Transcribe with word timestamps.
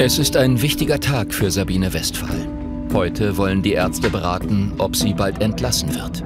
Es 0.00 0.20
ist 0.20 0.36
ein 0.36 0.62
wichtiger 0.62 1.00
Tag 1.00 1.34
für 1.34 1.50
Sabine 1.50 1.92
Westphal. 1.92 2.46
Heute 2.92 3.36
wollen 3.36 3.62
die 3.62 3.72
Ärzte 3.72 4.10
beraten, 4.10 4.74
ob 4.78 4.94
sie 4.94 5.12
bald 5.12 5.42
entlassen 5.42 5.92
wird. 5.92 6.22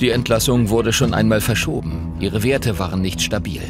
Die 0.00 0.10
Entlassung 0.10 0.68
wurde 0.68 0.92
schon 0.92 1.12
einmal 1.12 1.40
verschoben. 1.40 2.12
Ihre 2.20 2.44
Werte 2.44 2.78
waren 2.78 3.02
nicht 3.02 3.20
stabil. 3.20 3.62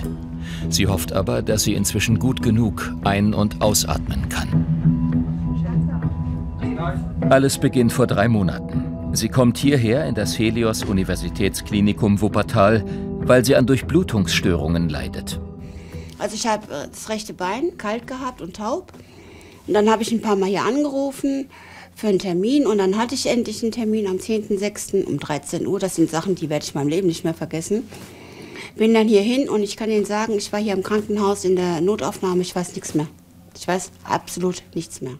Sie 0.68 0.88
hofft 0.88 1.14
aber, 1.14 1.40
dass 1.40 1.62
sie 1.62 1.72
inzwischen 1.72 2.18
gut 2.18 2.42
genug 2.42 2.92
ein- 3.02 3.32
und 3.32 3.62
ausatmen 3.62 4.28
kann. 4.28 4.66
Alles 7.30 7.56
beginnt 7.56 7.94
vor 7.94 8.06
drei 8.06 8.28
Monaten. 8.28 8.84
Sie 9.14 9.30
kommt 9.30 9.56
hierher 9.56 10.04
in 10.04 10.14
das 10.14 10.38
Helios 10.38 10.84
Universitätsklinikum 10.84 12.20
Wuppertal, 12.20 12.84
weil 13.20 13.42
sie 13.42 13.56
an 13.56 13.64
Durchblutungsstörungen 13.64 14.90
leidet. 14.90 15.40
Also 16.20 16.34
ich 16.34 16.46
habe 16.46 16.72
äh, 16.72 16.88
das 16.88 17.08
rechte 17.08 17.32
Bein 17.34 17.76
kalt 17.78 18.06
gehabt 18.06 18.40
und 18.40 18.56
taub. 18.56 18.92
Und 19.66 19.74
dann 19.74 19.90
habe 19.90 20.02
ich 20.02 20.12
ein 20.12 20.20
paar 20.20 20.36
Mal 20.36 20.48
hier 20.48 20.64
angerufen 20.64 21.48
für 21.94 22.08
einen 22.08 22.18
Termin 22.18 22.66
und 22.66 22.78
dann 22.78 22.96
hatte 22.96 23.14
ich 23.14 23.26
endlich 23.26 23.62
einen 23.62 23.72
Termin 23.72 24.06
am 24.06 24.16
10.06. 24.16 25.04
um 25.04 25.18
13 25.18 25.66
Uhr. 25.66 25.78
Das 25.78 25.96
sind 25.96 26.10
Sachen, 26.10 26.34
die 26.34 26.48
werde 26.48 26.64
ich 26.64 26.74
in 26.74 26.80
meinem 26.80 26.88
Leben 26.88 27.06
nicht 27.06 27.24
mehr 27.24 27.34
vergessen. 27.34 27.88
Bin 28.76 28.94
dann 28.94 29.08
hier 29.08 29.22
hin 29.22 29.48
und 29.48 29.62
ich 29.62 29.76
kann 29.76 29.90
Ihnen 29.90 30.04
sagen, 30.04 30.34
ich 30.36 30.52
war 30.52 30.60
hier 30.60 30.72
im 30.72 30.82
Krankenhaus 30.82 31.44
in 31.44 31.56
der 31.56 31.80
Notaufnahme, 31.80 32.40
ich 32.42 32.54
weiß 32.54 32.74
nichts 32.74 32.94
mehr. 32.94 33.08
Ich 33.56 33.66
weiß 33.68 33.90
absolut 34.04 34.62
nichts 34.74 35.00
mehr. 35.00 35.16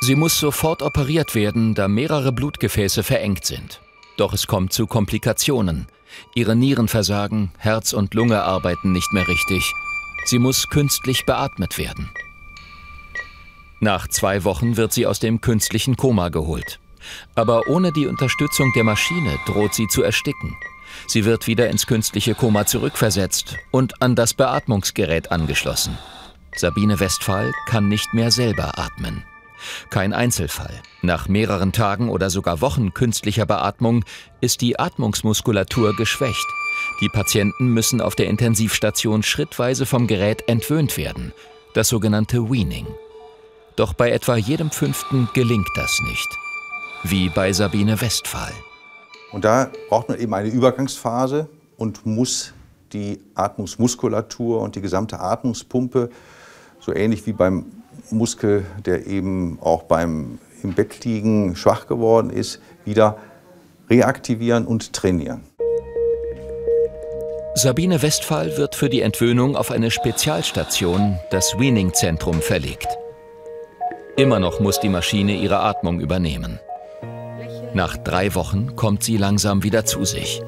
Sie 0.00 0.16
muss 0.16 0.38
sofort 0.38 0.82
operiert 0.82 1.34
werden, 1.34 1.74
da 1.74 1.88
mehrere 1.88 2.32
Blutgefäße 2.32 3.02
verengt 3.02 3.44
sind. 3.44 3.80
Doch 4.16 4.32
es 4.32 4.46
kommt 4.46 4.72
zu 4.72 4.86
Komplikationen. 4.86 5.86
Ihre 6.34 6.56
Nieren 6.56 6.88
versagen, 6.88 7.52
Herz 7.58 7.92
und 7.92 8.14
Lunge 8.14 8.42
arbeiten 8.42 8.92
nicht 8.92 9.12
mehr 9.12 9.28
richtig. 9.28 9.72
Sie 10.26 10.40
muss 10.40 10.68
künstlich 10.68 11.24
beatmet 11.24 11.78
werden. 11.78 12.10
Nach 13.78 14.08
zwei 14.08 14.42
Wochen 14.42 14.76
wird 14.76 14.92
sie 14.92 15.06
aus 15.06 15.20
dem 15.20 15.40
künstlichen 15.40 15.96
Koma 15.96 16.30
geholt. 16.30 16.80
Aber 17.36 17.68
ohne 17.68 17.92
die 17.92 18.08
Unterstützung 18.08 18.72
der 18.74 18.82
Maschine 18.82 19.38
droht 19.46 19.74
sie 19.74 19.86
zu 19.86 20.02
ersticken. 20.02 20.56
Sie 21.06 21.24
wird 21.24 21.46
wieder 21.46 21.70
ins 21.70 21.86
künstliche 21.86 22.34
Koma 22.34 22.66
zurückversetzt 22.66 23.56
und 23.70 24.02
an 24.02 24.16
das 24.16 24.34
Beatmungsgerät 24.34 25.30
angeschlossen. 25.30 25.96
Sabine 26.56 26.98
Westphal 26.98 27.52
kann 27.68 27.88
nicht 27.88 28.12
mehr 28.12 28.32
selber 28.32 28.78
atmen. 28.78 29.22
Kein 29.90 30.12
Einzelfall. 30.12 30.82
Nach 31.02 31.28
mehreren 31.28 31.72
Tagen 31.72 32.08
oder 32.08 32.30
sogar 32.30 32.60
Wochen 32.60 32.94
künstlicher 32.94 33.46
Beatmung 33.46 34.04
ist 34.40 34.60
die 34.60 34.78
Atmungsmuskulatur 34.78 35.94
geschwächt. 35.96 36.46
Die 37.00 37.08
Patienten 37.08 37.68
müssen 37.68 38.00
auf 38.00 38.14
der 38.14 38.26
Intensivstation 38.26 39.22
schrittweise 39.22 39.86
vom 39.86 40.06
Gerät 40.06 40.48
entwöhnt 40.48 40.96
werden, 40.96 41.32
das 41.74 41.88
sogenannte 41.88 42.50
Weaning. 42.50 42.86
Doch 43.76 43.92
bei 43.92 44.10
etwa 44.10 44.36
jedem 44.36 44.70
Fünften 44.70 45.28
gelingt 45.34 45.68
das 45.74 46.00
nicht. 46.08 46.28
Wie 47.02 47.28
bei 47.28 47.52
Sabine 47.52 48.00
Westphal. 48.00 48.52
Und 49.32 49.44
da 49.44 49.70
braucht 49.88 50.08
man 50.08 50.18
eben 50.18 50.32
eine 50.32 50.48
Übergangsphase 50.48 51.48
und 51.76 52.06
muss 52.06 52.54
die 52.92 53.20
Atmungsmuskulatur 53.34 54.62
und 54.62 54.76
die 54.76 54.80
gesamte 54.80 55.20
Atmungspumpe, 55.20 56.10
so 56.80 56.94
ähnlich 56.94 57.26
wie 57.26 57.32
beim 57.32 57.66
Muskel, 58.10 58.64
der 58.84 59.06
eben 59.06 59.58
auch 59.60 59.84
beim 59.84 60.38
im 60.62 60.74
Bett 60.74 61.04
liegen 61.04 61.54
schwach 61.56 61.86
geworden 61.86 62.30
ist, 62.30 62.60
wieder 62.84 63.18
reaktivieren 63.88 64.66
und 64.66 64.92
trainieren. 64.92 65.42
Sabine 67.54 68.02
Westphal 68.02 68.56
wird 68.58 68.74
für 68.74 68.90
die 68.90 69.00
Entwöhnung 69.00 69.56
auf 69.56 69.70
eine 69.70 69.90
Spezialstation, 69.90 71.18
das 71.30 71.58
Weaning-Zentrum, 71.58 72.42
verlegt. 72.42 72.88
Immer 74.16 74.40
noch 74.40 74.60
muss 74.60 74.80
die 74.80 74.88
Maschine 74.88 75.36
ihre 75.36 75.60
Atmung 75.60 76.00
übernehmen. 76.00 76.58
Nach 77.72 77.96
drei 77.96 78.34
Wochen 78.34 78.76
kommt 78.76 79.04
sie 79.04 79.16
langsam 79.16 79.62
wieder 79.62 79.84
zu 79.84 80.04
sich. 80.04 80.42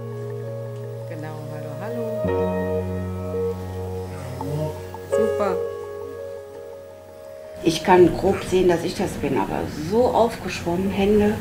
Ich 7.69 7.85
kann 7.85 8.11
grob 8.17 8.39
sehen, 8.51 8.67
dass 8.69 8.83
ich 8.83 8.95
das 8.95 9.11
bin, 9.21 9.37
aber 9.37 9.61
so 9.91 10.07
aufgeschwommen, 10.07 10.89
Hände, 10.89 11.35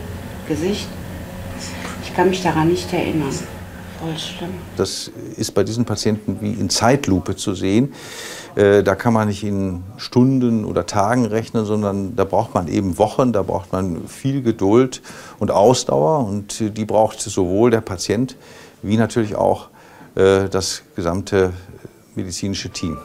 Gesicht, 0.45 0.89
ich 2.03 2.13
kann 2.13 2.29
mich 2.29 2.43
daran 2.43 2.67
nicht 2.67 2.91
erinnern. 2.91 3.31
Voll 3.31 4.17
schlimm. 4.17 4.49
Das 4.75 5.09
ist 5.37 5.51
bei 5.53 5.63
diesen 5.63 5.85
Patienten 5.85 6.39
wie 6.41 6.51
in 6.51 6.69
Zeitlupe 6.69 7.37
zu 7.37 7.55
sehen. 7.55 7.93
Äh, 8.57 8.83
Da 8.83 8.95
kann 8.95 9.13
man 9.13 9.29
nicht 9.29 9.45
in 9.45 9.83
Stunden 9.95 10.65
oder 10.65 10.85
Tagen 10.85 11.25
rechnen, 11.25 11.63
sondern 11.63 12.17
da 12.17 12.25
braucht 12.25 12.53
man 12.53 12.67
eben 12.67 12.97
Wochen, 12.97 13.31
da 13.31 13.41
braucht 13.41 13.71
man 13.71 14.05
viel 14.09 14.41
Geduld 14.41 15.01
und 15.39 15.49
Ausdauer. 15.49 16.27
Und 16.27 16.59
äh, 16.59 16.71
die 16.71 16.83
braucht 16.83 17.21
sowohl 17.21 17.71
der 17.71 17.79
Patient 17.81 18.35
wie 18.81 18.97
natürlich 18.97 19.37
auch 19.37 19.69
äh, 20.15 20.49
das 20.49 20.81
gesamte 20.93 21.53
medizinische 22.15 22.69
Team. 22.69 22.97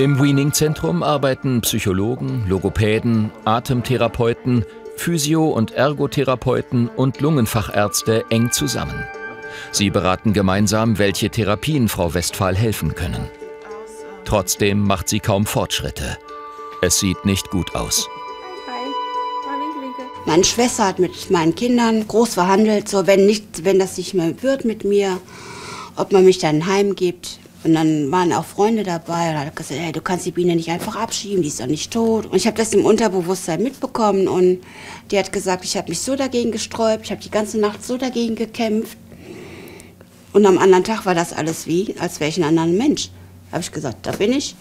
Im 0.00 0.20
Weaning-Zentrum 0.20 1.04
arbeiten 1.04 1.60
Psychologen, 1.60 2.46
Logopäden, 2.48 3.30
Atemtherapeuten, 3.44 4.64
Physio- 4.96 5.50
und 5.50 5.70
Ergotherapeuten 5.70 6.88
und 6.88 7.20
Lungenfachärzte 7.20 8.24
eng 8.28 8.50
zusammen. 8.50 9.04
Sie 9.70 9.90
beraten 9.90 10.32
gemeinsam, 10.32 10.98
welche 10.98 11.30
Therapien 11.30 11.88
Frau 11.88 12.12
Westphal 12.12 12.56
helfen 12.56 12.96
können. 12.96 13.30
Trotzdem 14.24 14.80
macht 14.80 15.08
sie 15.08 15.20
kaum 15.20 15.46
Fortschritte. 15.46 16.18
Es 16.82 16.98
sieht 16.98 17.24
nicht 17.24 17.50
gut 17.50 17.76
aus. 17.76 18.08
Meine 20.26 20.42
Schwester 20.42 20.88
hat 20.88 20.98
mit 20.98 21.30
meinen 21.30 21.54
Kindern 21.54 22.08
groß 22.08 22.34
verhandelt, 22.34 22.88
so 22.88 23.06
wenn, 23.06 23.26
nicht, 23.26 23.64
wenn 23.64 23.78
das 23.78 23.96
nicht 23.96 24.14
mehr 24.14 24.42
wird 24.42 24.64
mit 24.64 24.82
mir, 24.82 25.20
ob 25.94 26.10
man 26.10 26.24
mich 26.24 26.38
dann 26.38 26.66
heimgibt. 26.66 27.38
Und 27.64 27.72
dann 27.72 28.12
waren 28.12 28.32
auch 28.34 28.44
Freunde 28.44 28.82
dabei 28.82 29.30
und 29.30 29.38
hat 29.38 29.56
gesagt, 29.56 29.80
hey, 29.80 29.90
du 29.90 30.02
kannst 30.02 30.26
die 30.26 30.32
Biene 30.32 30.54
nicht 30.54 30.68
einfach 30.68 30.96
abschieben, 30.96 31.40
die 31.40 31.48
ist 31.48 31.60
doch 31.60 31.66
nicht 31.66 31.90
tot. 31.90 32.26
Und 32.26 32.36
ich 32.36 32.46
habe 32.46 32.58
das 32.58 32.74
im 32.74 32.84
Unterbewusstsein 32.84 33.62
mitbekommen 33.62 34.28
und 34.28 34.60
die 35.10 35.18
hat 35.18 35.32
gesagt, 35.32 35.64
ich 35.64 35.76
habe 35.76 35.88
mich 35.88 36.00
so 36.00 36.14
dagegen 36.14 36.52
gesträubt, 36.52 37.04
ich 37.04 37.10
habe 37.10 37.22
die 37.22 37.30
ganze 37.30 37.58
Nacht 37.58 37.82
so 37.82 37.96
dagegen 37.96 38.34
gekämpft. 38.34 38.98
Und 40.34 40.44
am 40.44 40.58
anderen 40.58 40.84
Tag 40.84 41.06
war 41.06 41.14
das 41.14 41.32
alles 41.32 41.66
wie, 41.66 41.94
als 42.00 42.20
wäre 42.20 42.28
ich 42.28 42.36
ein 42.36 42.44
anderer 42.44 42.66
Mensch. 42.66 43.08
Habe 43.50 43.62
ich 43.62 43.72
gesagt, 43.72 44.04
da 44.06 44.12
bin 44.12 44.32
ich, 44.32 44.54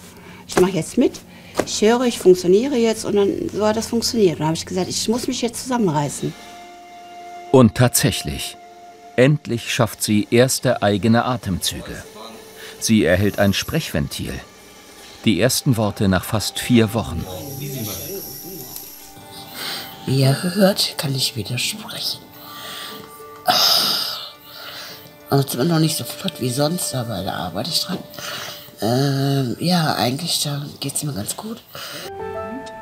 ich 0.47 0.59
mache 0.61 0.71
jetzt 0.71 0.97
mit, 0.97 1.19
ich 1.65 1.81
höre, 1.81 2.03
ich 2.03 2.19
funktioniere 2.19 2.77
jetzt 2.77 3.03
und 3.03 3.17
dann 3.17 3.49
so 3.53 3.65
hat 3.65 3.75
das 3.75 3.87
funktioniert. 3.87 4.35
Und 4.35 4.39
dann 4.39 4.47
habe 4.47 4.57
ich 4.57 4.65
gesagt, 4.65 4.87
ich 4.87 5.09
muss 5.09 5.27
mich 5.27 5.41
jetzt 5.41 5.61
zusammenreißen. 5.63 6.33
Und 7.51 7.75
tatsächlich. 7.75 8.55
Endlich 9.15 9.71
schafft 9.71 10.01
sie 10.01 10.27
erste 10.31 10.81
eigene 10.81 11.25
Atemzüge. 11.25 12.03
Sie 12.83 13.05
erhält 13.05 13.39
ein 13.39 13.53
Sprechventil. 13.53 14.33
Die 15.23 15.39
ersten 15.39 15.77
Worte 15.77 16.09
nach 16.09 16.25
fast 16.25 16.59
vier 16.59 16.93
Wochen. 16.93 17.25
Wie 20.05 20.19
ihr 20.19 20.43
hört, 20.43 20.95
kann 20.97 21.15
ich 21.15 21.37
widersprechen. 21.37 22.19
Also 25.29 25.47
zwar 25.47 25.65
noch 25.65 25.79
nicht 25.79 25.95
so 25.95 26.03
flott 26.03 26.41
wie 26.41 26.49
sonst, 26.49 26.93
aber 26.93 27.23
da 27.23 27.33
arbeite 27.33 27.69
ich 27.69 27.79
dran. 27.79 27.99
Ähm, 28.81 29.55
ja, 29.59 29.95
eigentlich 29.95 30.47
geht 30.81 30.95
es 30.95 31.03
mir 31.03 31.13
ganz 31.13 31.37
gut. 31.37 31.61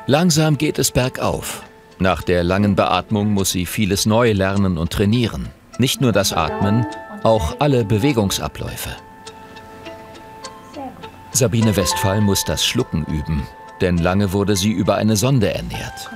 Langsam 0.06 0.58
geht 0.58 0.80
es 0.80 0.90
bergauf. 0.90 1.62
Nach 2.00 2.22
der 2.22 2.42
langen 2.42 2.74
Beatmung 2.74 3.32
muss 3.32 3.52
sie 3.52 3.66
vieles 3.66 4.04
neu 4.04 4.32
lernen 4.32 4.78
und 4.78 4.92
trainieren. 4.92 5.48
Nicht 5.78 6.00
nur 6.00 6.10
das 6.10 6.32
Atmen, 6.32 6.84
auch 7.22 7.60
alle 7.60 7.84
Bewegungsabläufe. 7.84 8.90
Sabine 11.34 11.74
Westphal 11.74 12.20
muss 12.20 12.44
das 12.44 12.62
Schlucken 12.62 13.06
üben, 13.06 13.42
denn 13.80 13.96
lange 13.96 14.34
wurde 14.34 14.54
sie 14.54 14.70
über 14.70 14.96
eine 14.96 15.16
Sonde 15.16 15.54
ernährt. 15.54 16.10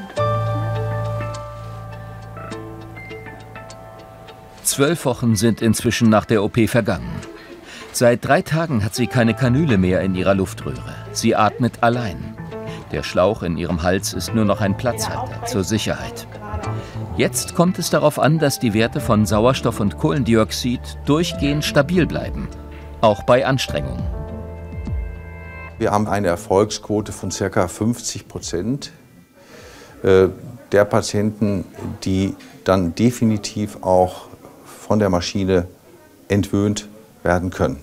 Zwölf 4.63 5.07
Wochen 5.07 5.35
sind 5.35 5.63
inzwischen 5.63 6.11
nach 6.11 6.27
der 6.27 6.45
OP 6.45 6.69
vergangen. 6.69 7.15
Seit 7.93 8.27
drei 8.27 8.43
Tagen 8.43 8.85
hat 8.85 8.95
sie 8.95 9.07
keine 9.07 9.33
Kanüle 9.33 9.79
mehr 9.79 10.03
in 10.03 10.15
ihrer 10.15 10.35
Luftröhre. 10.35 10.95
Sie 11.13 11.35
atmet 11.35 11.83
allein. 11.83 12.37
Der 12.93 13.03
Schlauch 13.03 13.43
in 13.43 13.57
ihrem 13.57 13.83
Hals 13.83 14.13
ist 14.13 14.35
nur 14.35 14.45
noch 14.45 14.61
ein 14.61 14.77
Platzhalter 14.77 15.47
zur 15.47 15.65
Sicherheit. 15.65 16.27
Jetzt 17.17 17.55
kommt 17.55 17.79
es 17.79 17.89
darauf 17.89 18.19
an, 18.19 18.39
dass 18.39 18.61
die 18.61 18.75
Werte 18.75 19.01
von 19.01 19.25
Sauerstoff 19.25 19.81
und 19.81 19.97
Kohlendioxid 19.97 20.99
durchgehend 21.07 21.65
stabil 21.65 22.05
bleiben, 22.07 22.49
auch 23.01 23.23
bei 23.23 23.47
Anstrengung. 23.47 24.16
Wir 25.79 25.91
haben 25.91 26.07
eine 26.07 26.29
Erfolgsquote 26.29 27.13
von 27.13 27.31
ca. 27.31 27.69
50 27.69 28.29
Prozent 28.29 28.93
äh, 30.03 30.29
der 30.73 30.85
Patienten, 30.85 31.65
die 32.05 32.35
dann 32.65 32.95
definitiv 32.95 33.83
auch 33.83 34.29
von 34.65 34.99
der 34.99 35.11
Maschine 35.11 35.69
entwöhnt 36.29 36.89
werden 37.23 37.51
können. 37.51 37.79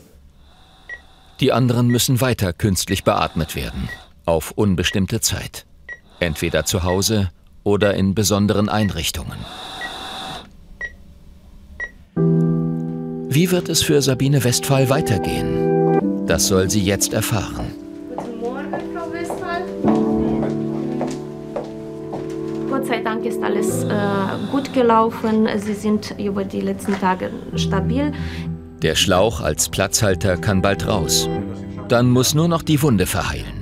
Die 1.39 1.51
anderen 1.51 1.87
müssen 1.87 2.21
weiter 2.21 2.53
künstlich 2.53 3.03
beatmet 3.03 3.55
werden. 3.55 3.89
Auf 4.25 4.51
unbestimmte 4.51 5.19
Zeit. 5.19 5.65
Entweder 6.19 6.65
zu 6.65 6.83
Hause 6.83 7.31
oder 7.63 7.93
in 7.95 8.15
besonderen 8.15 8.69
Einrichtungen. 8.69 9.37
Wie 12.15 13.51
wird 13.51 13.67
es 13.67 13.81
für 13.81 14.01
Sabine 14.01 14.43
Westphal 14.43 14.89
weitergehen? 14.89 16.27
Das 16.27 16.47
soll 16.47 16.69
sie 16.69 16.83
jetzt 16.83 17.13
erfahren. 17.13 17.72
Ist 23.43 23.83
alles 23.83 23.83
äh, 23.83 24.51
gut 24.51 24.73
gelaufen. 24.73 25.47
Sie 25.57 25.73
sind 25.73 26.15
über 26.17 26.43
die 26.43 26.61
letzten 26.61 26.99
Tage 26.99 27.29
stabil. 27.55 28.11
Der 28.81 28.95
Schlauch 28.95 29.41
als 29.41 29.69
Platzhalter 29.69 30.37
kann 30.37 30.61
bald 30.61 30.87
raus. 30.87 31.29
Dann 31.87 32.09
muss 32.09 32.33
nur 32.33 32.47
noch 32.47 32.61
die 32.61 32.81
Wunde 32.81 33.05
verheilen. 33.05 33.59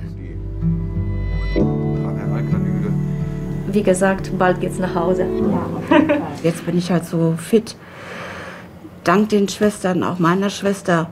Wie 3.68 3.82
gesagt, 3.82 4.36
bald 4.38 4.60
geht's 4.60 4.78
nach 4.78 4.94
Hause. 4.94 5.26
Jetzt 6.42 6.66
bin 6.66 6.76
ich 6.76 6.90
halt 6.90 7.06
so 7.06 7.34
fit. 7.38 7.76
Dank 9.04 9.30
den 9.30 9.48
Schwestern, 9.48 10.04
auch 10.04 10.18
meiner 10.18 10.50
Schwester, 10.50 11.10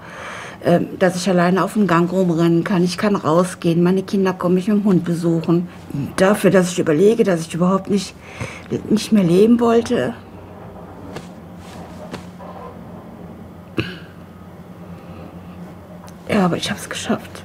ähm, 0.63 0.99
dass 0.99 1.17
ich 1.17 1.29
alleine 1.29 1.65
auf 1.65 1.73
dem 1.73 1.87
Gang 1.87 2.13
rumrennen 2.13 2.65
kann. 2.65 2.85
Ich 2.85 2.99
kann 2.99 3.17
rausgehen. 3.17 3.83
Meine 3.83 4.03
Kinder 4.03 4.35
kommen 4.35 4.57
mich 4.57 4.69
mit 4.69 4.77
dem 4.77 4.85
Hund 4.85 5.05
besuchen. 5.05 5.69
Dafür, 6.17 6.51
dass 6.51 6.73
ich 6.73 6.79
überlege, 6.79 7.25
dass 7.25 7.47
ich 7.47 7.55
überhaupt 7.55 7.89
nicht, 7.89 8.15
nicht 8.91 9.11
mehr 9.11 9.25
leben 9.25 9.59
wollte. 9.59 10.15
Ja, 16.29 16.45
aber 16.45 16.57
ich 16.57 16.71
habe 16.71 16.79
es 16.79 16.89
geschafft. 16.89 17.43